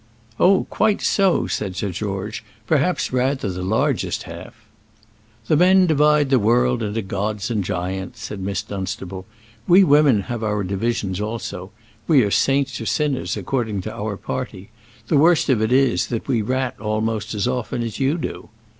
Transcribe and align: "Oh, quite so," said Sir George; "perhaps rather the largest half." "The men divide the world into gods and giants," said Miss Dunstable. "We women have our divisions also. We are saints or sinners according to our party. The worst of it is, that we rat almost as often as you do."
"Oh, 0.39 0.63
quite 0.71 0.99
so," 1.03 1.45
said 1.45 1.75
Sir 1.75 1.91
George; 1.91 2.43
"perhaps 2.65 3.13
rather 3.13 3.51
the 3.51 3.61
largest 3.61 4.23
half." 4.23 4.55
"The 5.45 5.55
men 5.55 5.85
divide 5.85 6.31
the 6.31 6.39
world 6.39 6.81
into 6.81 7.03
gods 7.03 7.51
and 7.51 7.63
giants," 7.63 8.23
said 8.23 8.39
Miss 8.39 8.63
Dunstable. 8.63 9.27
"We 9.67 9.83
women 9.83 10.21
have 10.21 10.43
our 10.43 10.63
divisions 10.63 11.21
also. 11.21 11.69
We 12.07 12.23
are 12.23 12.31
saints 12.31 12.81
or 12.81 12.87
sinners 12.87 13.37
according 13.37 13.81
to 13.81 13.93
our 13.93 14.17
party. 14.17 14.71
The 15.07 15.17
worst 15.17 15.49
of 15.49 15.61
it 15.61 15.71
is, 15.71 16.07
that 16.07 16.27
we 16.27 16.41
rat 16.41 16.79
almost 16.79 17.35
as 17.35 17.47
often 17.47 17.83
as 17.83 17.99
you 17.99 18.17
do." 18.17 18.49